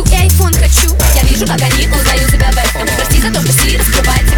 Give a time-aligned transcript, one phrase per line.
[0.00, 0.96] хочу и айфон хочу.
[1.14, 2.88] Я вижу, как они узнаю себя в этом.
[2.96, 4.29] Прости за то, что стиль раскрывает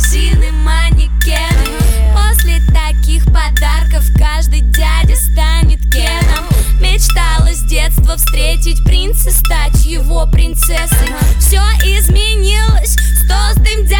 [0.00, 1.78] магазины, манекены.
[2.14, 6.46] После таких подарков каждый дядя станет Кеном.
[6.80, 11.14] Мечтала с детства встретить принца, стать его принцессой.
[11.38, 13.99] Все изменилось, с дым дядей.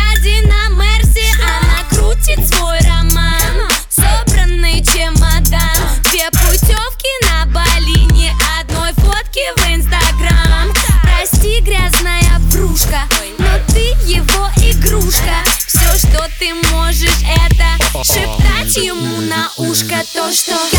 [20.13, 20.70] tosta.